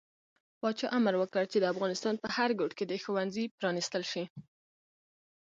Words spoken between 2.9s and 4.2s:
ښوونځي پرانستل